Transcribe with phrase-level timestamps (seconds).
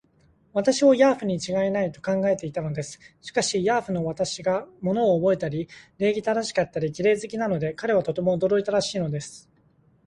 [0.53, 2.97] 私をヤーフにちがいない、と考えていたのです。
[3.21, 9.47] しかし、ヤーフの私が物をおぼえたり、礼儀正しかったり、綺麗好きなので、彼はとても驚いたらしいのです。